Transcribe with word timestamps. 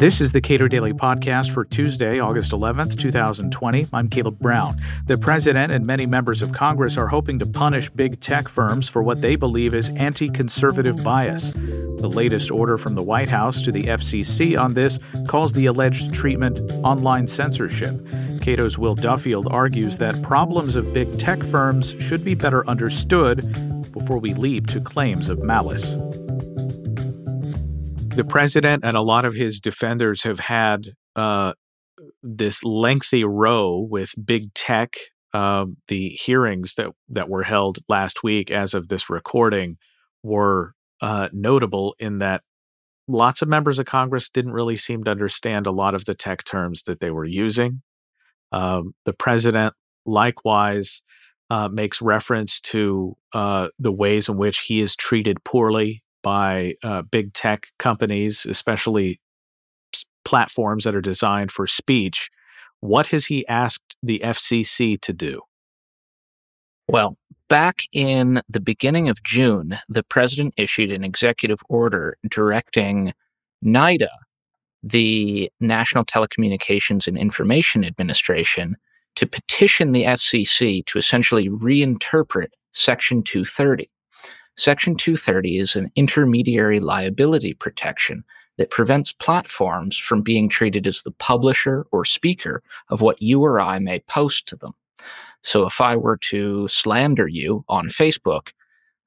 This 0.00 0.20
is 0.20 0.32
the 0.32 0.40
Cato 0.40 0.66
Daily 0.66 0.92
Podcast 0.92 1.52
for 1.52 1.64
Tuesday, 1.64 2.20
August 2.20 2.52
11th, 2.52 2.98
2020. 2.98 3.86
I'm 3.92 4.08
Caleb 4.08 4.38
Brown. 4.38 4.80
The 5.06 5.18
president 5.18 5.72
and 5.72 5.84
many 5.84 6.06
members 6.06 6.40
of 6.40 6.52
Congress 6.52 6.96
are 6.96 7.06
hoping 7.06 7.38
to 7.38 7.46
punish 7.46 7.90
big 7.90 8.18
tech 8.20 8.48
firms 8.48 8.88
for 8.88 9.02
what 9.02 9.20
they 9.20 9.36
believe 9.36 9.74
is 9.74 9.90
anti 9.90 10.30
conservative 10.30 11.04
bias. 11.04 11.52
The 11.52 12.08
latest 12.08 12.50
order 12.50 12.78
from 12.78 12.94
the 12.94 13.02
White 13.02 13.28
House 13.28 13.60
to 13.60 13.70
the 13.70 13.84
FCC 13.84 14.58
on 14.58 14.72
this 14.72 14.98
calls 15.28 15.52
the 15.52 15.66
alleged 15.66 16.14
treatment 16.14 16.58
online 16.82 17.26
censorship. 17.26 17.94
Cato's 18.40 18.78
Will 18.78 18.94
Duffield 18.94 19.48
argues 19.50 19.98
that 19.98 20.22
problems 20.22 20.76
of 20.76 20.94
big 20.94 21.18
tech 21.18 21.42
firms 21.42 21.94
should 22.00 22.24
be 22.24 22.34
better 22.34 22.66
understood 22.66 23.42
before 23.92 24.18
we 24.18 24.32
leap 24.32 24.66
to 24.68 24.80
claims 24.80 25.28
of 25.28 25.42
malice. 25.42 25.94
The 28.14 28.24
president 28.24 28.84
and 28.84 28.96
a 28.96 29.02
lot 29.02 29.24
of 29.24 29.34
his 29.34 29.60
defenders 29.60 30.24
have 30.24 30.40
had 30.40 30.88
uh, 31.16 31.54
this 32.22 32.64
lengthy 32.64 33.24
row 33.24 33.86
with 33.88 34.14
big 34.22 34.52
tech. 34.54 34.96
Uh, 35.32 35.66
the 35.86 36.08
hearings 36.08 36.74
that, 36.74 36.90
that 37.08 37.28
were 37.28 37.44
held 37.44 37.78
last 37.88 38.24
week, 38.24 38.50
as 38.50 38.74
of 38.74 38.88
this 38.88 39.08
recording, 39.08 39.78
were 40.24 40.74
uh, 41.00 41.28
notable 41.32 41.94
in 42.00 42.18
that 42.18 42.42
lots 43.06 43.42
of 43.42 43.48
members 43.48 43.78
of 43.78 43.86
Congress 43.86 44.28
didn't 44.28 44.52
really 44.52 44.76
seem 44.76 45.04
to 45.04 45.10
understand 45.10 45.66
a 45.66 45.72
lot 45.72 45.94
of 45.94 46.04
the 46.04 46.14
tech 46.14 46.42
terms 46.44 46.82
that 46.84 47.00
they 47.00 47.10
were 47.10 47.24
using. 47.24 47.80
Um, 48.52 48.94
the 49.04 49.12
president 49.12 49.74
likewise 50.04 51.02
uh, 51.48 51.68
makes 51.68 52.02
reference 52.02 52.60
to 52.60 53.16
uh, 53.32 53.68
the 53.78 53.92
ways 53.92 54.28
in 54.28 54.36
which 54.36 54.60
he 54.60 54.80
is 54.80 54.96
treated 54.96 55.42
poorly 55.44 56.02
by 56.22 56.74
uh, 56.82 57.02
big 57.02 57.32
tech 57.32 57.68
companies, 57.78 58.46
especially 58.48 59.20
platforms 60.24 60.84
that 60.84 60.94
are 60.94 61.00
designed 61.00 61.52
for 61.52 61.66
speech. 61.66 62.30
What 62.80 63.06
has 63.06 63.26
he 63.26 63.46
asked 63.46 63.96
the 64.02 64.20
FCC 64.24 65.00
to 65.00 65.12
do? 65.12 65.42
Well, 66.88 67.16
back 67.48 67.82
in 67.92 68.40
the 68.48 68.60
beginning 68.60 69.08
of 69.08 69.22
June, 69.22 69.76
the 69.88 70.02
president 70.02 70.54
issued 70.56 70.90
an 70.90 71.04
executive 71.04 71.60
order 71.68 72.16
directing 72.28 73.12
NTIA, 73.64 74.08
the 74.82 75.50
National 75.60 76.04
Telecommunications 76.04 77.06
and 77.06 77.18
Information 77.18 77.84
Administration, 77.84 78.76
to 79.16 79.26
petition 79.26 79.92
the 79.92 80.04
FCC 80.04 80.84
to 80.86 80.98
essentially 80.98 81.48
reinterpret 81.48 82.48
Section 82.72 83.22
230. 83.22 83.90
Section 84.60 84.94
230 84.94 85.56
is 85.56 85.74
an 85.74 85.90
intermediary 85.96 86.80
liability 86.80 87.54
protection 87.54 88.24
that 88.58 88.68
prevents 88.68 89.10
platforms 89.10 89.96
from 89.96 90.20
being 90.20 90.50
treated 90.50 90.86
as 90.86 91.00
the 91.00 91.12
publisher 91.12 91.86
or 91.92 92.04
speaker 92.04 92.62
of 92.90 93.00
what 93.00 93.22
you 93.22 93.40
or 93.40 93.58
I 93.58 93.78
may 93.78 94.00
post 94.00 94.46
to 94.48 94.56
them. 94.56 94.74
So 95.42 95.64
if 95.64 95.80
I 95.80 95.96
were 95.96 96.18
to 96.28 96.68
slander 96.68 97.26
you 97.26 97.64
on 97.70 97.86
Facebook, 97.88 98.50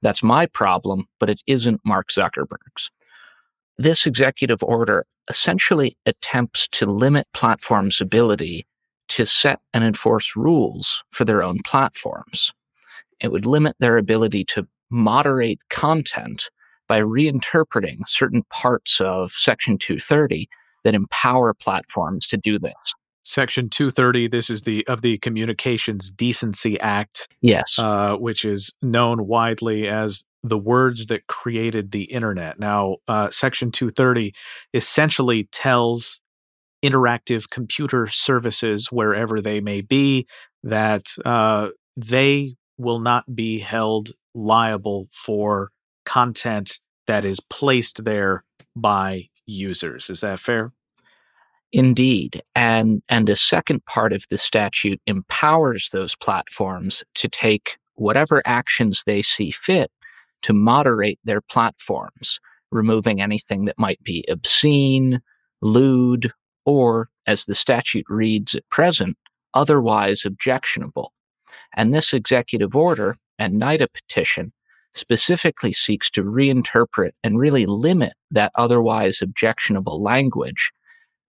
that's 0.01 0.23
my 0.23 0.47
problem, 0.47 1.07
but 1.19 1.29
it 1.29 1.43
isn't 1.45 1.85
Mark 1.85 2.09
Zuckerberg's. 2.09 2.89
This 3.77 4.07
executive 4.07 4.63
order 4.63 5.05
essentially 5.29 5.95
attempts 6.07 6.67
to 6.69 6.87
limit 6.87 7.27
platforms' 7.35 8.01
ability 8.01 8.65
to 9.09 9.23
set 9.27 9.59
and 9.71 9.83
enforce 9.83 10.35
rules 10.35 11.03
for 11.11 11.25
their 11.25 11.43
own 11.43 11.59
platforms. 11.63 12.51
It 13.19 13.31
would 13.31 13.45
limit 13.45 13.75
their 13.77 13.97
ability 13.97 14.45
to 14.45 14.67
moderate 14.93 15.59
content 15.69 16.49
by 16.87 17.01
reinterpreting 17.01 18.07
certain 18.07 18.43
parts 18.49 19.01
of 19.01 19.31
Section 19.31 19.77
230 19.77 20.47
that 20.83 20.95
empower 20.95 21.53
platforms 21.53 22.27
to 22.27 22.37
do 22.37 22.59
this. 22.59 22.73
Section 23.23 23.69
230, 23.69 24.27
this 24.27 24.49
is 24.49 24.63
the 24.63 24.85
of 24.87 25.01
the 25.01 25.17
Communications 25.19 26.11
Decency 26.11 26.79
Act. 26.81 27.29
Yes. 27.41 27.79
Uh, 27.79 28.17
which 28.17 28.43
is 28.43 28.73
known 28.81 29.27
widely 29.27 29.87
as 29.87 30.25
the 30.43 30.57
words 30.57 31.05
that 31.05 31.25
created 31.27 31.91
the 31.91 32.03
internet. 32.03 32.59
Now, 32.59 32.97
uh, 33.07 33.29
Section 33.31 33.71
230 33.71 34.33
essentially 34.73 35.47
tells 35.53 36.19
interactive 36.83 37.49
computer 37.49 38.07
services, 38.07 38.91
wherever 38.91 39.39
they 39.39 39.61
may 39.61 39.79
be, 39.79 40.27
that 40.63 41.07
uh, 41.23 41.69
they 41.95 42.55
will 42.77 42.99
not 42.99 43.33
be 43.33 43.59
held 43.59 44.11
liable 44.33 45.07
for 45.11 45.69
content 46.05 46.79
that 47.07 47.25
is 47.25 47.39
placed 47.39 48.03
there 48.03 48.43
by 48.75 49.29
users. 49.45 50.09
Is 50.09 50.21
that 50.21 50.39
fair? 50.39 50.71
Indeed. 51.71 52.41
And 52.55 53.01
and 53.09 53.29
a 53.29 53.35
second 53.35 53.83
part 53.85 54.13
of 54.13 54.25
the 54.29 54.37
statute 54.37 55.01
empowers 55.07 55.89
those 55.91 56.15
platforms 56.15 57.03
to 57.15 57.27
take 57.27 57.77
whatever 57.95 58.41
actions 58.45 59.03
they 59.05 59.21
see 59.21 59.51
fit 59.51 59.91
to 60.43 60.53
moderate 60.53 61.19
their 61.23 61.41
platforms, 61.41 62.39
removing 62.71 63.21
anything 63.21 63.65
that 63.65 63.79
might 63.79 64.01
be 64.03 64.25
obscene, 64.29 65.21
lewd, 65.61 66.31
or, 66.65 67.09
as 67.25 67.45
the 67.45 67.55
statute 67.55 68.05
reads 68.09 68.53
at 68.53 68.67
present, 68.69 69.17
otherwise 69.53 70.25
objectionable. 70.25 71.13
And 71.75 71.93
this 71.93 72.13
executive 72.13 72.75
order 72.75 73.17
and 73.39 73.61
NTIA 73.61 73.87
petition 73.93 74.53
specifically 74.93 75.73
seeks 75.73 76.09
to 76.11 76.23
reinterpret 76.23 77.11
and 77.23 77.39
really 77.39 77.65
limit 77.65 78.13
that 78.31 78.51
otherwise 78.55 79.21
objectionable 79.21 80.01
language, 80.01 80.71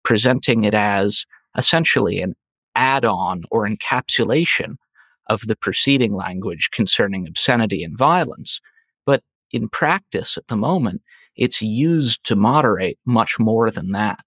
presenting 0.03 0.65
it 0.65 0.75
as 0.75 1.25
essentially 1.57 2.21
an 2.21 2.35
add 2.75 3.05
on 3.05 3.43
or 3.51 3.69
encapsulation 3.69 4.77
of 5.29 5.43
the 5.43 5.57
preceding 5.57 6.15
language 6.15 6.71
concerning 6.73 7.27
obscenity 7.27 7.85
and 7.85 7.97
violence. 7.97 8.61
But 9.07 9.23
in 9.53 9.69
practice 9.69 10.37
at 10.37 10.49
the 10.49 10.57
moment, 10.57 11.03
it's 11.37 11.63
used 11.63 12.25
to 12.25 12.37
moderate 12.37 12.99
much 13.07 13.39
more 13.39 13.71
than 13.71 13.93
that. 13.93 14.21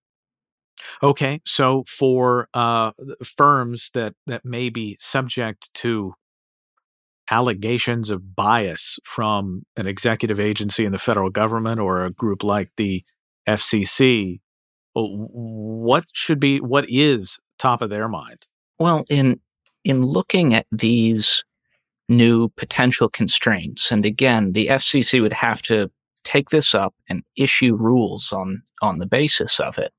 Okay, 1.02 1.41
so 1.46 1.84
for 1.88 2.47
uh, 2.53 2.91
firms 3.24 3.91
that 3.94 4.14
that 4.28 4.46
may 4.46 4.69
be 4.69 4.97
subject 5.00 5.74
to 5.75 6.14
allegations 7.31 8.09
of 8.09 8.36
bias 8.36 9.00
from 9.03 9.63
an 9.78 9.88
executive 9.88 10.40
agency 10.40 10.86
in 10.86 10.91
the 10.91 11.00
federal 11.00 11.30
government 11.30 11.80
or 11.80 12.06
a 12.06 12.12
group 12.12 12.44
like 12.44 12.69
the 12.78 13.03
FCC, 13.47 14.40
uh, 14.96 15.02
what 15.02 16.06
should 16.14 16.40
be 16.40 16.59
what 16.59 16.85
is 16.88 17.40
top 17.59 17.81
of 17.81 17.90
their 17.90 18.08
mind? 18.08 18.46
Well, 18.80 19.06
in 19.09 19.40
in 19.84 20.03
looking 20.03 20.53
at 20.53 20.66
these 20.72 21.44
new 22.09 22.50
potential 22.50 23.09
constraints, 23.09 23.91
and 23.91 24.06
again, 24.06 24.53
the 24.53 24.68
FCC 24.68 25.22
would 25.22 25.34
have 25.34 25.62
to 25.64 25.90
take 26.24 26.50
this 26.50 26.74
up 26.74 26.94
and 27.09 27.24
issue 27.38 27.75
rules 27.75 28.31
on 28.31 28.62
on 28.81 29.00
the 29.00 29.06
basis 29.06 29.59
of 29.59 29.78
it. 29.78 29.94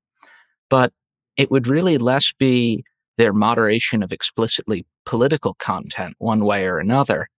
But 0.69 0.93
it 1.37 1.51
would 1.51 1.67
really 1.67 1.99
less 1.99 2.33
be 2.39 2.85
their 3.17 3.33
moderation 3.33 4.03
of 4.03 4.13
explicitly 4.13 4.87
political 5.05 5.55
content 5.55 6.15
one 6.19 6.45
way 6.45 6.65
or 6.65 6.79
another, 6.79 7.29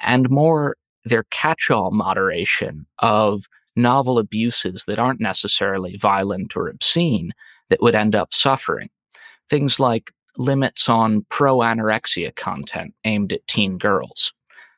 and 0.00 0.30
more 0.30 0.76
their 1.04 1.24
catch 1.30 1.70
all 1.70 1.90
moderation 1.90 2.86
of 3.00 3.46
novel 3.76 4.18
abuses 4.18 4.84
that 4.86 4.98
aren't 4.98 5.20
necessarily 5.20 5.96
violent 5.96 6.56
or 6.56 6.68
obscene 6.68 7.32
that 7.70 7.82
would 7.82 7.94
end 7.94 8.14
up 8.14 8.32
suffering. 8.32 8.88
Things 9.50 9.78
like 9.80 10.12
limits 10.36 10.88
on 10.88 11.26
pro 11.28 11.58
anorexia 11.58 12.34
content 12.34 12.94
aimed 13.04 13.32
at 13.32 13.46
teen 13.46 13.78
girls. 13.78 14.32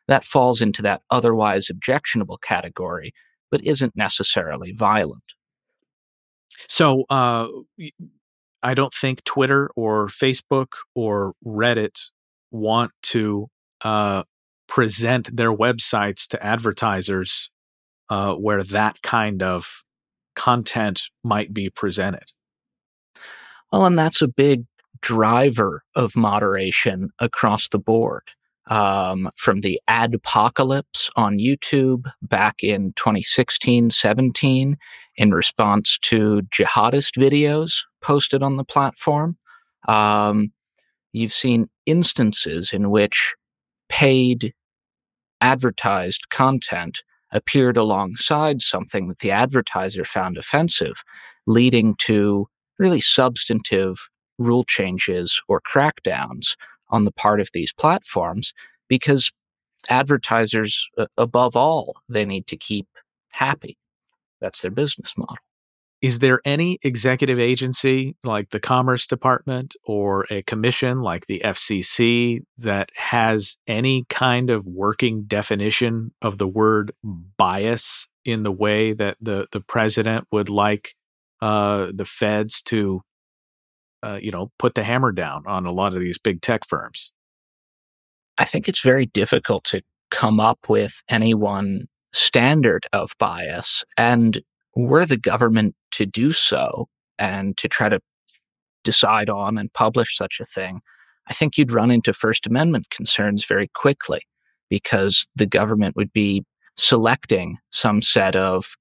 That 0.08 0.24
falls 0.24 0.60
into 0.60 0.82
that 0.82 1.03
otherwise 1.10 1.68
objectionable 1.68 2.38
category, 2.38 3.12
but 3.50 3.64
isn't 3.64 3.97
necessarily 3.97 4.72
violent. 4.72 5.34
So, 6.68 7.04
uh, 7.10 7.48
I 8.62 8.74
don't 8.74 8.92
think 8.92 9.24
Twitter 9.24 9.70
or 9.76 10.08
Facebook 10.08 10.68
or 10.94 11.34
Reddit 11.44 12.10
want 12.50 12.92
to 13.03 13.48
uh, 13.82 14.24
present 14.66 15.34
their 15.34 15.53
websites 15.53 16.26
to 16.28 16.44
advertisers 16.44 17.50
uh, 18.08 18.34
where 18.34 18.62
that 18.62 19.03
kind 19.03 19.42
of 19.42 19.82
content 20.34 21.03
might 21.24 21.53
be 21.53 21.70
presented. 21.70 22.32
Well, 23.72 23.86
and 23.86 23.98
that's 23.98 24.22
a 24.22 24.28
big 24.28 24.64
driver 25.00 25.82
of 25.94 26.16
moderation 26.16 27.10
across 27.18 27.68
the 27.68 27.78
board. 27.78 28.22
Um, 28.68 29.30
from 29.36 29.60
the 29.60 29.80
ad 29.86 30.12
apocalypse 30.12 31.09
on 31.14 31.38
YouTube 31.38 32.10
back 32.20 32.64
in 32.64 32.94
2016 32.97 33.91
17 33.91 34.76
in 35.16 35.33
response 35.33 35.98
to 36.03 36.42
jihadist 36.54 37.16
videos 37.18 37.83
posted 38.03 38.42
on 38.42 38.57
the 38.57 38.65
platform. 38.65 39.36
Um, 39.89 40.53
you've 41.13 41.33
seen 41.33 41.68
instances 41.86 42.72
in 42.72 42.91
which 42.91 43.34
paid 43.89 44.53
advertised 45.41 46.28
content 46.30 47.03
appeared 47.33 47.77
alongside 47.77 48.63
something 48.63 49.09
that 49.09 49.18
the 49.18 49.30
advertiser 49.30 50.04
found 50.04 50.39
offensive, 50.39 51.03
leading 51.47 51.95
to 51.97 52.48
really 52.78 53.01
substantive 53.01 54.09
rule 54.39 54.65
changes 54.65 55.41
or 55.48 55.60
crackdowns 55.60 56.57
on 56.91 57.04
the 57.04 57.12
part 57.12 57.41
of 57.41 57.51
these 57.53 57.72
platforms 57.72 58.53
because 58.89 59.33
advertisers, 59.89 60.89
uh, 60.98 61.07
above 61.16 61.57
all, 61.57 61.97
they 62.09 62.24
need 62.24 62.47
to 62.47 62.57
keep 62.57 62.86
happy. 63.30 63.77
That's 64.47 64.63
their 64.63 64.71
business 64.71 65.19
model. 65.19 65.37
Is 66.01 66.21
there 66.21 66.41
any 66.45 66.78
executive 66.84 67.41
agency 67.41 68.15
like 68.22 68.51
the 68.51 68.60
Commerce 68.60 69.09
Department 69.09 69.75
or 69.83 70.25
a 70.31 70.43
commission 70.43 71.01
like 71.01 71.27
the 71.27 71.43
FCC 71.45 72.43
that 72.59 72.91
has 72.95 73.57
any 73.66 74.04
kind 74.09 74.48
of 74.48 74.65
working 74.65 75.25
definition 75.25 76.13
of 76.22 76.39
the 76.39 76.47
word 76.47 76.93
bias 77.03 78.07
in 78.25 78.45
the 78.45 78.53
way 78.53 78.93
that 78.93 79.16
the, 79.21 79.48
the 79.51 79.60
president 79.60 80.28
would 80.31 80.48
like 80.48 80.95
uh, 81.43 81.89
the 81.93 82.04
feds 82.04 82.63
to, 82.63 83.01
uh, 84.04 84.21
you 84.22 84.31
know, 84.31 84.53
put 84.60 84.77
the 84.77 84.84
hammer 84.84 85.10
down 85.10 85.43
on 85.48 85.66
a 85.66 85.72
lot 85.72 85.93
of 85.93 85.98
these 85.98 86.19
big 86.19 86.41
tech 86.41 86.60
firms? 86.69 87.13
I 88.39 88.45
think 88.45 88.69
it's 88.69 88.83
very 88.84 89.07
difficult 89.07 89.65
to 89.65 89.83
come 90.13 90.39
up 90.39 90.69
with 90.69 91.03
any 91.09 91.34
one 91.34 91.89
standard 92.16 92.86
of 92.92 93.13
bias. 93.18 93.84
And 93.97 94.42
were 94.74 95.04
the 95.04 95.18
government 95.18 95.74
to 95.92 96.07
do 96.07 96.33
so 96.33 96.89
and 97.18 97.57
to 97.59 97.68
try 97.68 97.89
to 97.89 98.01
decide 98.84 99.28
on 99.28 99.59
and 99.59 99.72
publish 99.72 100.16
such 100.16 100.41
a 100.41 100.45
thing, 100.45 100.80
I 101.28 101.34
think 101.34 101.59
you'd 101.59 101.72
run 101.72 101.91
into 101.91 102.13
First 102.13 102.47
Amendment 102.47 102.89
concerns 102.91 103.45
very 103.45 103.68
quickly 103.74 104.21
because 104.71 105.27
the 105.36 105.47
government 105.47 105.97
would 105.97 106.13
be 106.13 106.45
selecting 106.77 107.59
some 107.71 108.01
set 108.01 108.34
of 108.34 108.77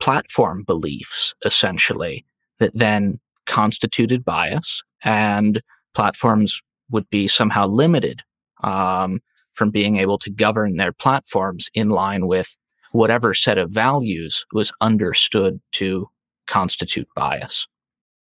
platform 0.00 0.64
beliefs, 0.64 1.34
essentially, 1.44 2.24
that 2.58 2.72
then 2.74 3.20
constituted 3.46 4.24
bias, 4.24 4.82
and 5.04 5.62
platforms 5.94 6.60
would 6.90 7.08
be 7.10 7.28
somehow 7.28 7.66
limited 7.66 8.22
um, 8.64 9.20
from 9.54 9.70
being 9.70 9.98
able 9.98 10.18
to 10.18 10.30
govern 10.30 10.76
their 10.76 10.92
platforms 10.92 11.68
in 11.74 11.90
line 11.90 12.26
with 12.26 12.56
whatever 12.92 13.34
set 13.34 13.58
of 13.58 13.72
values 13.72 14.44
was 14.52 14.72
understood 14.80 15.60
to 15.72 16.08
constitute 16.46 17.08
bias. 17.14 17.66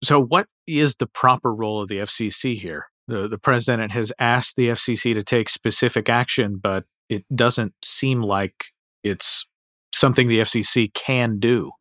So, 0.02 0.20
what 0.20 0.46
is 0.66 0.96
the 0.96 1.06
proper 1.06 1.54
role 1.54 1.82
of 1.82 1.88
the 1.88 1.98
FCC 1.98 2.58
here? 2.58 2.86
The, 3.08 3.28
the 3.28 3.38
president 3.38 3.92
has 3.92 4.12
asked 4.18 4.56
the 4.56 4.68
FCC 4.68 5.14
to 5.14 5.22
take 5.22 5.48
specific 5.48 6.08
action, 6.08 6.58
but 6.62 6.84
it 7.08 7.24
doesn't 7.34 7.74
seem 7.84 8.22
like 8.22 8.66
it's 9.02 9.46
something 9.92 10.28
the 10.28 10.40
FCC 10.40 10.92
can 10.94 11.38
do. 11.38 11.72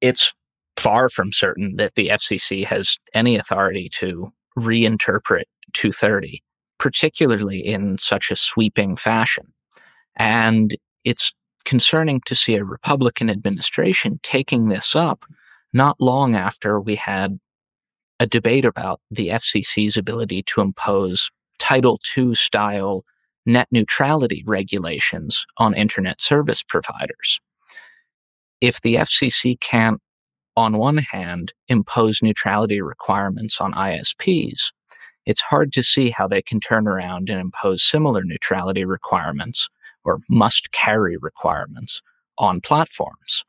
It's 0.00 0.32
far 0.76 1.08
from 1.08 1.32
certain 1.32 1.76
that 1.76 1.94
the 1.94 2.08
FCC 2.08 2.64
has 2.64 2.96
any 3.14 3.36
authority 3.36 3.88
to 3.90 4.32
reinterpret 4.58 5.44
230, 5.74 6.42
particularly 6.78 7.58
in 7.58 7.98
such 7.98 8.30
a 8.30 8.36
sweeping 8.36 8.96
fashion. 8.96 9.52
And 10.16 10.76
it's 11.04 11.32
concerning 11.64 12.20
to 12.26 12.34
see 12.34 12.54
a 12.54 12.64
Republican 12.64 13.30
administration 13.30 14.20
taking 14.22 14.68
this 14.68 14.94
up 14.96 15.24
not 15.72 16.00
long 16.00 16.34
after 16.34 16.80
we 16.80 16.96
had 16.96 17.38
a 18.18 18.26
debate 18.26 18.64
about 18.64 19.00
the 19.10 19.28
FCC's 19.28 19.96
ability 19.96 20.42
to 20.42 20.60
impose 20.60 21.30
Title 21.58 21.98
II 22.16 22.34
style 22.34 23.04
net 23.46 23.68
neutrality 23.70 24.42
regulations 24.46 25.46
on 25.56 25.74
internet 25.74 26.20
service 26.20 26.62
providers. 26.62 27.40
If 28.60 28.80
the 28.82 28.96
FCC 28.96 29.58
can't, 29.60 30.00
on 30.56 30.76
one 30.76 30.98
hand, 30.98 31.54
impose 31.68 32.22
neutrality 32.22 32.82
requirements 32.82 33.60
on 33.60 33.72
ISPs, 33.72 34.72
it's 35.24 35.40
hard 35.40 35.72
to 35.72 35.82
see 35.82 36.10
how 36.10 36.28
they 36.28 36.42
can 36.42 36.60
turn 36.60 36.86
around 36.86 37.30
and 37.30 37.40
impose 37.40 37.82
similar 37.82 38.22
neutrality 38.24 38.84
requirements 38.84 39.68
or 40.04 40.20
must 40.28 40.72
carry 40.72 41.16
requirements 41.16 42.02
on 42.38 42.60
platforms. 42.60 43.44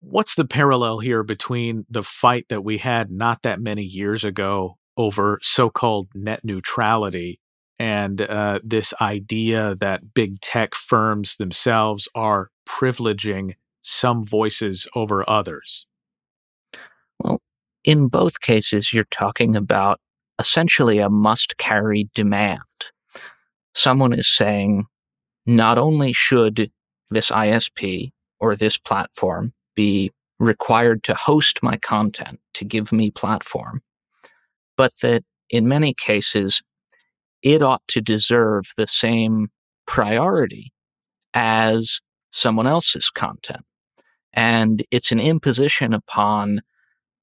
What's 0.00 0.34
the 0.34 0.46
parallel 0.46 1.00
here 1.00 1.22
between 1.22 1.84
the 1.90 2.02
fight 2.02 2.46
that 2.48 2.64
we 2.64 2.78
had 2.78 3.10
not 3.10 3.42
that 3.42 3.60
many 3.60 3.82
years 3.82 4.24
ago 4.24 4.78
over 4.96 5.38
so 5.42 5.68
called 5.68 6.08
net 6.14 6.44
neutrality 6.44 7.38
and 7.78 8.20
uh, 8.20 8.60
this 8.62 8.92
idea 9.00 9.76
that 9.80 10.14
big 10.14 10.40
tech 10.40 10.74
firms 10.74 11.36
themselves 11.36 12.08
are 12.14 12.50
privileging 12.66 13.54
some 13.82 14.24
voices 14.24 14.86
over 14.94 15.28
others? 15.28 15.86
Well, 17.18 17.40
in 17.84 18.08
both 18.08 18.40
cases, 18.40 18.92
you're 18.92 19.04
talking 19.10 19.56
about 19.56 20.00
essentially 20.38 20.98
a 20.98 21.08
must 21.08 21.56
carry 21.58 22.08
demand. 22.14 22.60
Someone 23.74 24.12
is 24.12 24.28
saying, 24.28 24.86
not 25.46 25.78
only 25.78 26.12
should 26.12 26.70
this 27.10 27.30
ISP 27.30 28.12
or 28.38 28.56
this 28.56 28.78
platform 28.78 29.52
be 29.74 30.10
required 30.38 31.02
to 31.04 31.14
host 31.14 31.62
my 31.62 31.76
content 31.76 32.40
to 32.54 32.64
give 32.64 32.92
me 32.92 33.10
platform, 33.10 33.82
but 34.76 34.92
that 35.02 35.24
in 35.50 35.68
many 35.68 35.92
cases, 35.92 36.62
it 37.42 37.62
ought 37.62 37.82
to 37.88 38.00
deserve 38.00 38.72
the 38.76 38.86
same 38.86 39.48
priority 39.86 40.72
as 41.34 42.00
someone 42.30 42.66
else's 42.66 43.10
content. 43.10 43.64
And 44.32 44.84
it's 44.90 45.10
an 45.10 45.18
imposition 45.18 45.92
upon 45.92 46.62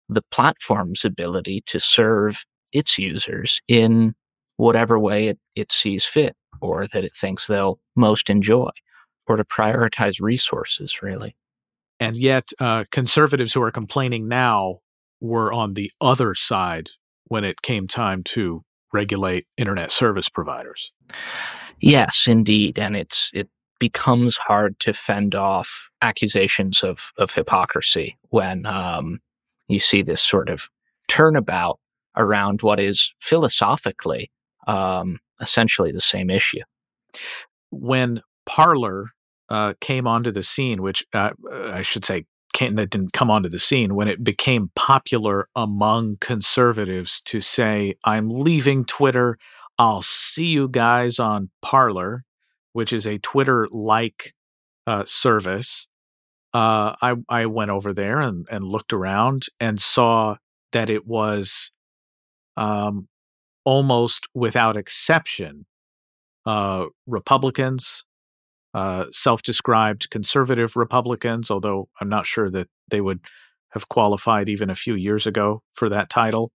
the 0.09 0.21
platform's 0.31 1.05
ability 1.05 1.61
to 1.67 1.79
serve 1.79 2.45
its 2.73 2.97
users 2.97 3.61
in 3.67 4.15
whatever 4.57 4.99
way 4.99 5.27
it, 5.27 5.39
it 5.55 5.71
sees 5.71 6.03
fit 6.03 6.35
or 6.61 6.87
that 6.87 7.03
it 7.03 7.13
thinks 7.13 7.47
they'll 7.47 7.79
most 7.95 8.29
enjoy 8.29 8.69
or 9.27 9.37
to 9.37 9.43
prioritize 9.43 10.19
resources, 10.19 11.01
really. 11.01 11.35
And 11.99 12.15
yet, 12.15 12.49
uh, 12.59 12.85
conservatives 12.91 13.53
who 13.53 13.61
are 13.61 13.71
complaining 13.71 14.27
now 14.27 14.79
were 15.19 15.51
on 15.51 15.73
the 15.73 15.91
other 15.99 16.35
side 16.35 16.91
when 17.25 17.43
it 17.43 17.61
came 17.61 17.87
time 17.87 18.23
to 18.23 18.63
regulate 18.93 19.47
internet 19.57 19.91
service 19.91 20.29
providers. 20.29 20.91
Yes, 21.79 22.27
indeed, 22.27 22.79
and 22.79 22.95
it's 22.95 23.29
it 23.33 23.49
becomes 23.79 24.37
hard 24.37 24.79
to 24.79 24.93
fend 24.93 25.35
off 25.35 25.89
accusations 26.01 26.83
of 26.83 27.11
of 27.17 27.33
hypocrisy 27.33 28.17
when 28.29 28.65
um, 28.65 29.19
you 29.67 29.79
see 29.79 30.01
this 30.01 30.21
sort 30.21 30.49
of 30.49 30.69
turnabout 31.07 31.79
around 32.15 32.61
what 32.61 32.79
is 32.79 33.13
philosophically 33.19 34.31
um, 34.67 35.19
essentially 35.41 35.91
the 35.91 35.99
same 36.01 36.29
issue. 36.29 36.61
When 37.71 38.21
Parler 38.45 39.11
uh, 39.49 39.73
came 39.81 40.07
onto 40.07 40.31
the 40.31 40.43
scene, 40.43 40.81
which 40.81 41.05
uh, 41.13 41.31
I 41.51 41.81
should 41.81 42.05
say 42.05 42.25
that 42.59 42.89
didn't 42.89 43.13
come 43.13 43.29
onto 43.29 43.49
the 43.49 43.59
scene, 43.59 43.93
when 43.93 44.07
it 44.07 44.23
became 44.23 44.71
popular 44.75 45.47
among 45.55 46.17
conservatives 46.19 47.21
to 47.21 47.39
say, 47.39 47.95
I'm 48.03 48.29
leaving 48.29 48.83
Twitter, 48.83 49.37
I'll 49.77 50.01
see 50.01 50.47
you 50.47 50.67
guys 50.67 51.19
on 51.19 51.51
Parler, 51.61 52.23
which 52.73 52.91
is 52.91 53.05
a 53.05 53.19
Twitter 53.19 53.67
like 53.71 54.33
uh, 54.87 55.03
service. 55.05 55.87
Uh, 56.53 56.95
I, 56.99 57.15
I 57.29 57.45
went 57.45 57.69
over 57.69 57.93
there 57.93 58.19
and, 58.19 58.47
and 58.49 58.63
looked 58.65 58.91
around 58.91 59.45
and 59.59 59.79
saw 59.79 60.37
that 60.71 60.89
it 60.89 61.05
was 61.05 61.71
um, 62.55 63.07
almost 63.67 64.29
without 64.33 64.77
exception, 64.77 65.65
uh, 66.45 66.85
Republicans, 67.05 68.05
uh, 68.73 69.03
self 69.11 69.41
described 69.41 70.09
conservative 70.09 70.77
Republicans, 70.77 71.51
although 71.51 71.89
I'm 71.99 72.07
not 72.07 72.25
sure 72.25 72.49
that 72.49 72.69
they 72.89 73.01
would 73.01 73.19
have 73.71 73.89
qualified 73.89 74.47
even 74.47 74.69
a 74.69 74.75
few 74.75 74.95
years 74.95 75.27
ago 75.27 75.63
for 75.73 75.89
that 75.89 76.09
title. 76.09 76.53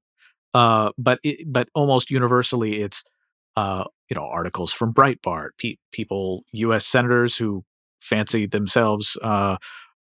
Uh, 0.54 0.92
but 0.96 1.18
it, 1.22 1.46
but 1.46 1.68
almost 1.74 2.10
universally, 2.10 2.80
it's 2.80 3.04
uh, 3.58 3.84
you 4.08 4.14
know 4.14 4.24
articles 4.24 4.72
from 4.72 4.94
Breitbart, 4.94 5.50
pe- 5.58 5.76
people, 5.92 6.44
U.S. 6.52 6.86
senators 6.86 7.36
who 7.36 7.62
fancy 8.00 8.46
themselves 8.46 9.18
uh, 9.22 9.58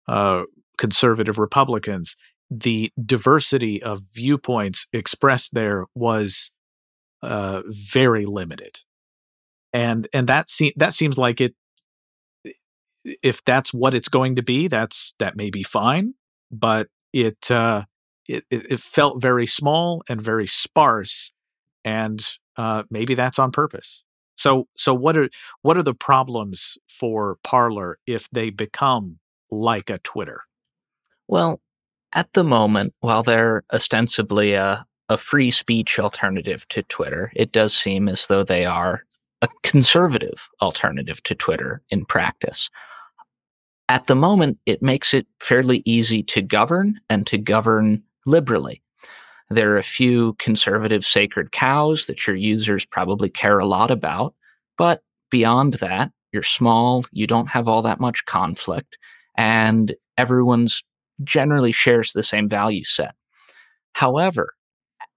uh, 0.08 0.44
conservative 0.78 1.38
Republicans. 1.38 2.16
The 2.50 2.90
diversity 3.06 3.84
of 3.84 4.00
viewpoints 4.14 4.88
expressed 4.94 5.54
there 5.54 5.88
was 5.94 6.52
uh, 7.22 7.62
very 7.68 8.26
limited, 8.26 8.80
and 9.74 10.08
and 10.14 10.28
that 10.28 10.50
seems 10.50 10.74
that 10.78 10.94
seems 10.94 11.18
like 11.18 11.42
it. 11.42 11.56
If 13.24 13.44
that's 13.44 13.74
what 13.74 13.96
it's 13.96 14.10
going 14.10 14.36
to 14.36 14.44
be, 14.44 14.68
that's 14.68 15.16
that 15.20 15.36
may 15.36 15.50
be 15.50 15.64
fine, 15.64 16.14
but 16.52 16.88
it 17.14 17.50
uh, 17.50 17.84
it 18.28 18.46
it 18.50 18.80
felt 18.80 19.22
very 19.22 19.48
small 19.48 20.04
and 20.10 20.22
very 20.22 20.48
sparse, 20.48 21.32
and 21.84 22.26
uh, 22.58 22.84
maybe 22.90 23.16
that's 23.16 23.40
on 23.40 23.52
purpose. 23.52 24.04
So 24.38 24.68
so 24.76 24.94
what 24.94 25.18
are 25.18 25.30
what 25.62 25.78
are 25.78 25.84
the 25.84 25.94
problems 25.94 26.78
for 26.90 27.38
Parler 27.44 28.00
if 28.08 28.30
they 28.32 28.50
become 28.50 29.20
like 29.50 29.90
a 29.90 30.00
Twitter? 30.00 30.42
Well, 31.28 31.62
at 32.14 32.34
the 32.34 32.44
moment, 32.44 32.94
while 33.00 33.24
they're 33.24 33.64
ostensibly 33.72 34.54
a, 34.54 34.86
a 35.12 35.18
free 35.18 35.52
speech 35.52 36.00
alternative 36.00 36.66
to 36.70 36.84
Twitter, 36.84 37.32
it 37.36 37.52
does 37.52 37.76
seem 37.76 38.08
as 38.08 38.28
though 38.28 38.44
they 38.44 38.66
are 38.66 39.04
a 39.42 39.50
conservative 39.64 40.48
alternative 40.62 41.22
to 41.24 41.36
Twitter 41.36 41.82
in 41.90 42.06
practice. 42.06 42.70
At 43.90 44.08
the 44.08 44.16
moment, 44.16 44.58
it 44.66 44.82
makes 44.82 45.14
it 45.14 45.28
fairly 45.42 45.84
easy 45.86 46.24
to 46.24 46.42
govern 46.42 46.98
and 47.10 47.28
to 47.28 47.38
govern 47.38 48.02
liberally. 48.26 48.82
There 49.50 49.74
are 49.74 49.78
a 49.78 49.84
few 49.84 50.34
conservative 50.36 51.06
sacred 51.06 51.52
cows 51.52 52.06
that 52.06 52.26
your 52.26 52.38
users 52.38 52.86
probably 52.86 53.30
care 53.30 53.60
a 53.60 53.66
lot 53.66 53.92
about, 53.92 54.34
but 54.78 55.04
beyond 55.30 55.74
that, 55.76 56.12
you're 56.32 56.42
small, 56.42 57.04
you 57.12 57.28
don't 57.28 57.50
have 57.50 57.68
all 57.68 57.82
that 57.82 58.00
much 58.00 58.24
conflict, 58.26 58.98
and 59.36 59.94
everyone's 60.18 60.82
generally 61.26 61.74
shares 61.74 62.14
the 62.14 62.24
same 62.24 62.48
value 62.48 62.86
set. 62.86 63.14
However, 63.94 64.54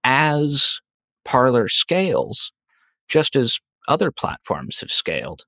as 0.05 0.79
Parler 1.25 1.67
scales, 1.67 2.53
just 3.09 3.35
as 3.35 3.59
other 3.87 4.11
platforms 4.11 4.79
have 4.79 4.91
scaled, 4.91 5.45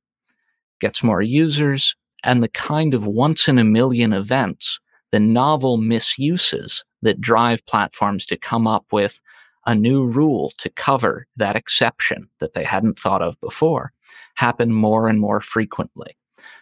gets 0.81 1.03
more 1.03 1.21
users, 1.21 1.95
and 2.23 2.43
the 2.43 2.49
kind 2.49 2.93
of 2.93 3.05
once 3.05 3.47
in 3.47 3.57
a 3.59 3.63
million 3.63 4.11
events, 4.11 4.79
the 5.11 5.19
novel 5.19 5.77
misuses 5.77 6.83
that 7.03 7.21
drive 7.21 7.65
platforms 7.67 8.25
to 8.25 8.35
come 8.35 8.67
up 8.67 8.85
with 8.91 9.21
a 9.67 9.75
new 9.75 10.05
rule 10.05 10.51
to 10.57 10.69
cover 10.71 11.27
that 11.35 11.55
exception 11.55 12.27
that 12.39 12.53
they 12.53 12.63
hadn't 12.63 12.97
thought 12.97 13.21
of 13.21 13.39
before 13.39 13.91
happen 14.35 14.73
more 14.73 15.07
and 15.07 15.19
more 15.19 15.41
frequently. 15.41 16.17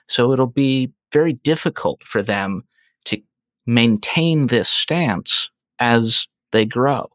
So 0.07 0.33
it'll 0.33 0.47
be 0.47 0.91
very 1.11 1.33
difficult 1.33 2.03
for 2.03 2.21
them 2.21 2.63
to 3.05 3.21
maintain 3.65 4.47
this 4.47 4.69
stance 4.69 5.49
as 5.79 6.27
they 6.51 6.65
grow. 6.65 7.09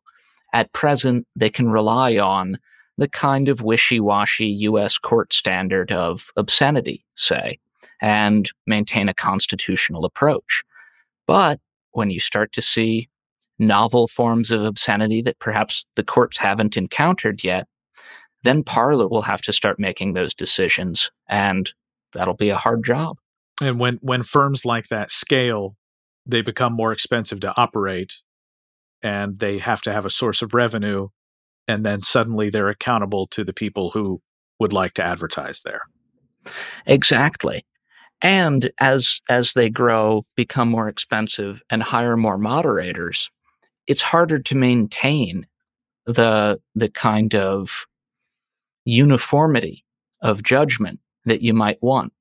At 0.52 0.72
present, 0.72 1.26
they 1.36 1.50
can 1.50 1.70
rely 1.70 2.18
on 2.18 2.58
the 2.98 3.08
kind 3.08 3.48
of 3.48 3.62
wishy 3.62 4.00
washy 4.00 4.46
US 4.46 4.98
court 4.98 5.32
standard 5.32 5.90
of 5.90 6.30
obscenity, 6.36 7.04
say, 7.14 7.58
and 8.02 8.50
maintain 8.66 9.08
a 9.08 9.14
constitutional 9.14 10.04
approach. 10.04 10.62
But 11.26 11.60
when 11.92 12.10
you 12.10 12.20
start 12.20 12.52
to 12.52 12.62
see 12.62 13.08
novel 13.58 14.08
forms 14.08 14.50
of 14.50 14.64
obscenity 14.64 15.22
that 15.22 15.38
perhaps 15.38 15.84
the 15.96 16.04
courts 16.04 16.38
haven't 16.38 16.76
encountered 16.76 17.44
yet, 17.44 17.66
then 18.42 18.64
Parler 18.64 19.08
will 19.08 19.22
have 19.22 19.42
to 19.42 19.52
start 19.52 19.78
making 19.78 20.14
those 20.14 20.34
decisions, 20.34 21.10
and 21.28 21.72
that'll 22.12 22.34
be 22.34 22.50
a 22.50 22.56
hard 22.56 22.84
job. 22.84 23.18
And 23.60 23.78
when 23.78 23.98
when 24.00 24.22
firms 24.22 24.64
like 24.64 24.88
that 24.88 25.10
scale, 25.10 25.76
they 26.26 26.40
become 26.40 26.72
more 26.72 26.92
expensive 26.92 27.40
to 27.40 27.54
operate, 27.56 28.16
and 29.02 29.38
they 29.38 29.58
have 29.58 29.82
to 29.82 29.92
have 29.92 30.04
a 30.06 30.10
source 30.10 30.42
of 30.42 30.54
revenue, 30.54 31.08
and 31.68 31.84
then 31.84 32.02
suddenly 32.02 32.50
they're 32.50 32.68
accountable 32.68 33.26
to 33.28 33.44
the 33.44 33.52
people 33.52 33.90
who 33.90 34.20
would 34.58 34.72
like 34.72 34.94
to 34.94 35.04
advertise 35.04 35.62
there. 35.62 35.82
Exactly. 36.86 37.64
And 38.22 38.70
as 38.80 39.20
as 39.28 39.54
they 39.54 39.70
grow, 39.70 40.26
become 40.36 40.68
more 40.68 40.88
expensive 40.88 41.62
and 41.70 41.82
hire 41.82 42.16
more 42.16 42.36
moderators, 42.38 43.30
it's 43.86 44.02
harder 44.02 44.38
to 44.38 44.54
maintain 44.54 45.46
the 46.06 46.60
the 46.74 46.90
kind 46.90 47.34
of 47.34 47.86
uniformity 48.84 49.84
of 50.22 50.42
judgment 50.42 51.00
that 51.24 51.42
you 51.42 51.54
might 51.54 51.78
want. 51.82 52.12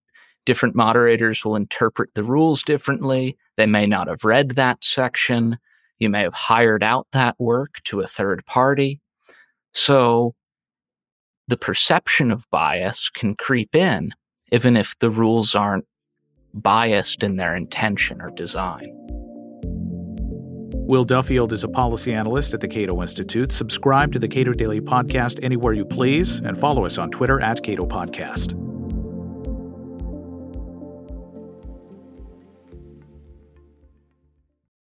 Different 0.46 0.76
moderators 0.76 1.44
will 1.44 1.56
interpret 1.56 2.14
the 2.16 2.24
rules 2.24 2.64
differently. 2.64 3.38
They 3.58 3.66
may 3.66 3.86
not 3.86 4.08
have 4.08 4.24
read 4.24 4.52
that 4.52 4.84
section. 4.84 5.58
You 6.00 6.10
may 6.10 6.24
have 6.24 6.34
hired 6.34 6.84
out 6.84 7.08
that 7.12 7.36
work 7.40 7.76
to 7.86 8.00
a 8.00 8.08
third 8.08 8.46
party. 8.46 9.02
So 9.74 10.34
the 11.48 11.58
perception 11.58 12.32
of 12.32 12.50
bias 12.52 13.10
can 13.10 13.36
creep 13.36 13.76
in, 13.76 14.12
even 14.52 14.78
if 14.78 14.98
the 15.00 15.10
rules 15.10 15.56
aren't 15.56 15.86
biased 16.54 17.24
in 17.24 17.36
their 17.36 17.56
intention 17.56 18.22
or 18.22 18.30
design. 18.32 18.90
Will 20.90 21.06
Duffield 21.06 21.54
is 21.54 21.64
a 21.64 21.68
policy 21.68 22.14
analyst 22.14 22.56
at 22.56 22.62
the 22.62 22.68
Cato 22.68 23.00
Institute. 23.02 23.52
Subscribe 23.52 24.12
to 24.14 24.18
the 24.18 24.28
Cato 24.28 24.54
Daily 24.54 24.82
Podcast 24.82 25.40
anywhere 25.44 25.74
you 25.74 25.86
please 25.86 26.38
and 26.40 26.60
follow 26.60 26.84
us 26.84 26.98
on 26.98 27.12
Twitter 27.12 27.40
at 27.42 27.62
Cato 27.62 27.86
Podcast. 27.86 28.69